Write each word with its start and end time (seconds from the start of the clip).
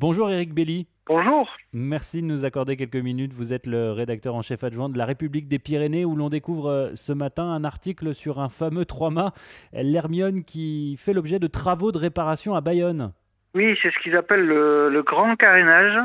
Bonjour 0.00 0.30
Eric 0.30 0.54
Belli. 0.54 0.86
Bonjour. 1.06 1.46
Merci 1.74 2.22
de 2.22 2.26
nous 2.26 2.46
accorder 2.46 2.78
quelques 2.78 2.96
minutes. 2.96 3.34
Vous 3.34 3.52
êtes 3.52 3.66
le 3.66 3.92
rédacteur 3.92 4.34
en 4.34 4.40
chef 4.40 4.64
adjoint 4.64 4.88
de 4.88 4.96
la 4.96 5.04
République 5.04 5.46
des 5.46 5.58
Pyrénées 5.58 6.06
où 6.06 6.16
l'on 6.16 6.30
découvre 6.30 6.70
euh, 6.70 6.90
ce 6.94 7.12
matin 7.12 7.42
un 7.42 7.64
article 7.64 8.14
sur 8.14 8.40
un 8.40 8.48
fameux 8.48 8.86
trois-mâts, 8.86 9.32
l'Hermione, 9.74 10.42
qui 10.42 10.96
fait 10.96 11.12
l'objet 11.12 11.38
de 11.38 11.48
travaux 11.48 11.92
de 11.92 11.98
réparation 11.98 12.54
à 12.54 12.62
Bayonne. 12.62 13.12
Oui, 13.54 13.76
c'est 13.82 13.90
ce 13.90 13.98
qu'ils 13.98 14.16
appellent 14.16 14.46
le, 14.46 15.02
grand 15.04 15.36
carénage. 15.36 15.98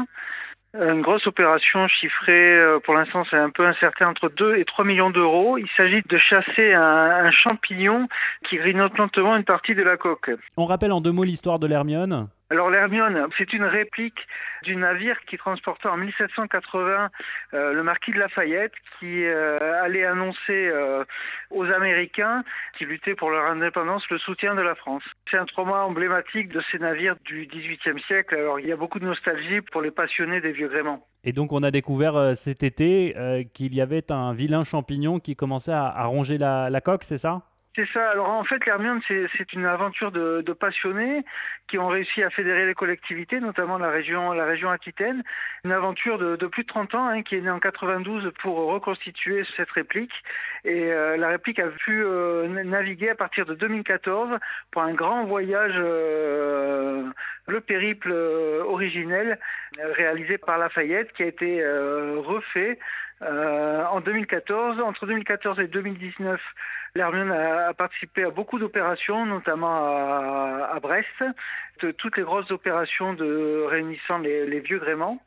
Une 0.73 1.02
grosse 1.02 1.25
opération 1.25 1.88
chiffrée, 1.88 2.57
euh, 2.57 2.80
pour 2.84 2.96
l'instant 2.96 3.23
c'est 3.30 3.38
un 3.38 3.50
peu 3.50 3.66
incertain, 3.66 4.09
entre 4.09 4.27
2 4.27 4.57
et 4.57 4.66
3 4.66 4.84
millions 4.84 5.09
d'euros. 5.09 5.57
Il 5.57 5.70
s'agit 5.77 6.02
de 6.05 6.18
chasser 6.18 6.73
un, 6.73 7.32
champignon 7.32 8.09
qui 8.50 8.57
grignote 8.57 8.98
lentement 8.98 9.38
une 9.38 9.46
partie 9.46 9.73
de 9.73 9.84
la 9.84 9.96
coque. 9.96 10.32
On 10.57 10.66
rappelle 10.66 10.91
en 10.91 11.00
deux 11.00 11.14
mots 11.14 11.23
l'histoire 11.23 11.59
de 11.59 11.68
l'Hermione 11.68 12.27
alors 12.52 12.70
l'Hermione, 12.70 13.27
c'est 13.39 13.54
une 13.54 13.64
réplique 13.64 14.20
du 14.62 14.75
navire 14.75 15.18
qui 15.27 15.36
transportait 15.36 15.88
en 15.88 15.98
1780 15.98 17.09
euh, 17.55 17.73
le 17.73 17.81
marquis 17.81 18.12
de 18.12 18.20
Lafayette, 18.20 18.73
qui 18.99 19.26
euh, 19.26 19.81
allait 19.81 20.05
annoncer 20.05 20.38
euh, 20.49 21.04
aux 21.49 21.66
Américains 21.66 22.44
qui 22.77 22.85
luttaient 22.85 23.16
pour 23.16 23.31
leur 23.31 23.45
indépendance 23.45 24.04
le 24.12 24.20
soutien 24.20 24.54
de 24.54 24.62
la 24.62 24.76
France. 24.76 25.02
C'est 25.31 25.38
un 25.38 25.45
trauma 25.45 25.85
emblématique 25.85 26.49
de 26.49 26.62
ces 26.71 26.77
navires 26.77 27.16
du 27.26 27.48
XVIIIe 27.48 27.99
siècle. 28.05 28.35
Alors 28.35 28.59
il 28.59 28.68
y 28.68 28.71
a 28.71 28.77
beaucoup 28.77 28.99
de 28.99 29.05
nostalgie 29.05 29.62
pour 29.71 29.82
les 29.82 29.91
passionnés 29.91 30.40
des 30.40 30.52
vieux 30.52 30.68
gréments. 30.68 31.04
Et 31.23 31.34
donc 31.34 31.52
on 31.52 31.63
a 31.63 31.71
découvert 31.71 32.35
cet 32.35 32.62
été 32.62 33.16
qu'il 33.55 33.73
y 33.73 33.82
avait 33.82 34.12
un 34.12 34.34
vilain 34.34 34.63
champignon 34.63 35.20
qui 35.20 35.35
commençait 35.35 35.73
à, 35.73 36.04
ronger 36.04 36.38
la 36.38 36.82
coque, 36.82 37.04
c'est 37.04 37.18
ça? 37.18 37.41
C'est 37.75 37.88
ça. 37.93 38.09
Alors 38.09 38.29
en 38.29 38.43
fait, 38.45 38.65
l'Hermione, 38.65 39.02
c'est 39.07 39.53
une 39.53 39.65
aventure 39.65 40.11
de, 40.11 40.41
passionnés 40.53 41.23
qui 41.67 41.77
ont 41.77 41.88
réussi 41.88 42.23
à 42.23 42.29
fédérer 42.29 42.65
les 42.65 42.73
collectivités, 42.73 43.39
notamment 43.39 43.77
la 43.77 43.89
région, 43.89 44.31
la 44.31 44.45
région 44.45 44.70
Aquitaine. 44.70 45.23
Une 45.65 45.71
aventure 45.71 46.17
de, 46.17 46.48
plus 46.48 46.63
de 46.63 46.67
30 46.67 46.95
ans 46.95 47.07
hein, 47.07 47.23
qui 47.23 47.35
est 47.35 47.41
née 47.41 47.49
en 47.49 47.59
92 47.59 48.32
pour 48.41 48.57
reconstituer 48.57 49.45
cette 49.57 49.70
réplique. 49.71 50.13
Et 50.63 50.91
euh, 50.91 51.17
la 51.17 51.27
réplique 51.27 51.59
a 51.59 51.67
pu 51.67 52.04
euh, 52.04 52.48
naviguer 52.63 53.09
à 53.09 53.15
partir 53.15 53.45
de 53.45 53.54
2014 53.55 54.39
pour 54.71 54.82
un 54.82 54.93
grand 54.93 55.26
voyage, 55.26 55.73
euh, 55.76 57.04
le 57.48 57.62
périple 57.62 58.12
originel 58.12 59.37
réalisé 59.77 60.37
par 60.37 60.57
Lafayette, 60.57 61.12
qui 61.13 61.23
a 61.23 61.27
été 61.27 61.63
refait 61.65 62.79
en 63.21 63.99
2014. 63.99 64.79
Entre 64.79 65.06
2014 65.06 65.59
et 65.59 65.67
2019, 65.67 66.41
L'Hermione 66.96 67.31
a, 67.31 67.74
participé 67.74 68.24
à 68.24 68.29
beaucoup 68.29 68.57
d'opérations, 68.57 69.25
notamment 69.25 69.75
à, 69.75 70.79
Brest, 70.81 71.24
toutes 71.97 72.16
les 72.16 72.24
grosses 72.24 72.51
opérations 72.51 73.13
de 73.13 73.66
réunissant 73.68 74.19
les, 74.19 74.59
vieux 74.62 74.79
gréments 74.79 75.19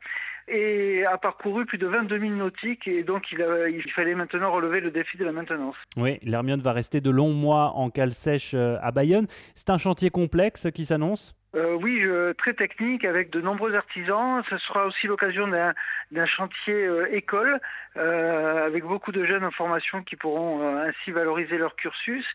et 0.47 1.05
a 1.05 1.19
parcouru 1.19 1.67
plus 1.67 1.77
de 1.77 1.85
22 1.85 2.19
000 2.19 2.31
nautiques 2.31 2.87
et 2.87 3.03
donc 3.03 3.31
il, 3.31 3.45
il, 3.71 3.91
fallait 3.91 4.15
maintenant 4.15 4.51
relever 4.51 4.79
le 4.79 4.89
défi 4.89 5.15
de 5.15 5.23
la 5.23 5.31
maintenance. 5.31 5.75
Oui, 5.95 6.17
l'Hermione 6.23 6.61
va 6.61 6.73
rester 6.73 7.01
de 7.01 7.11
longs 7.11 7.33
mois 7.33 7.73
en 7.75 7.91
cale 7.91 8.13
sèche 8.13 8.55
euh, 8.55 8.77
à 8.81 8.91
Bayonne. 8.91 9.27
C'est 9.53 9.69
un 9.69 9.77
chantier 9.77 10.09
complexe 10.09 10.67
qui 10.73 10.85
s'annonce? 10.85 11.35
Euh, 11.55 11.73
oui, 11.73 12.03
très 12.37 12.53
technique 12.53 13.03
avec 13.05 13.31
de 13.31 13.41
nombreux 13.41 13.73
artisans. 13.73 14.43
Ce 14.49 14.57
sera 14.59 14.85
aussi 14.85 15.07
l'occasion 15.07 15.47
d'un 15.47 16.25
chantier 16.27 16.85
euh, 16.85 17.11
école 17.11 17.59
euh, 17.97 18.67
avec 18.67 18.83
beaucoup 18.83 19.11
de 19.11 19.25
jeunes 19.25 19.43
en 19.43 19.51
formation 19.51 20.03
qui 20.03 20.15
pourront 20.15 20.77
ainsi 20.77 21.11
valoriser 21.11 21.57
leur 21.57 21.75
cursus. 21.75 22.25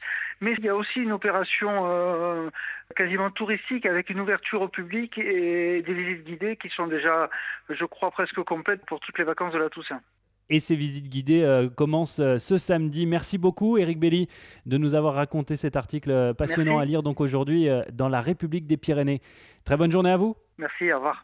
Mais 0.40 0.54
il 0.58 0.64
y 0.64 0.68
a 0.68 0.74
aussi 0.74 1.00
une 1.00 1.12
opération 1.12 2.50
quasiment 2.96 3.30
touristique 3.30 3.86
avec 3.86 4.10
une 4.10 4.20
ouverture 4.20 4.62
au 4.62 4.68
public 4.68 5.16
et 5.16 5.80
des 5.80 5.94
visites 5.94 6.24
guidées 6.24 6.56
qui 6.56 6.68
sont 6.70 6.88
déjà, 6.88 7.30
je 7.70 7.84
crois, 7.84 8.10
presque 8.10 8.42
complètes 8.42 8.84
pour 8.86 8.98
toutes 8.98 9.16
les 9.18 9.24
vacances 9.24 9.52
de 9.52 9.58
la 9.58 9.70
Toussaint. 9.70 10.00
Et 10.50 10.60
ces 10.60 10.76
visites 10.76 11.08
guidées 11.08 11.42
euh, 11.42 11.68
commencent 11.68 12.20
euh, 12.20 12.38
ce 12.38 12.58
samedi. 12.58 13.06
Merci 13.06 13.38
beaucoup, 13.38 13.78
Eric 13.78 13.98
Belli, 13.98 14.28
de 14.66 14.77
nous 14.77 14.94
avoir 14.94 15.14
raconté 15.14 15.56
cet 15.56 15.77
article 15.77 16.10
euh, 16.10 16.34
passionnant 16.34 16.78
à 16.78 16.84
lire 16.84 17.02
donc 17.02 17.20
aujourd'hui 17.20 17.68
dans 17.92 18.08
la 18.08 18.20
République 18.20 18.66
des 18.66 18.77
Pyrénées. 18.77 19.20
Très 19.64 19.77
bonne 19.77 19.92
journée 19.92 20.10
à 20.10 20.16
vous. 20.16 20.36
Merci, 20.58 20.92
au 20.92 20.96
revoir. 20.96 21.22